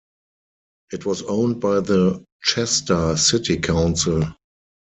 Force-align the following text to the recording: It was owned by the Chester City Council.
It 0.91 1.05
was 1.05 1.21
owned 1.21 1.59
by 1.61 1.79
the 1.79 2.23
Chester 2.41 3.15
City 3.17 3.59
Council. 3.59 4.23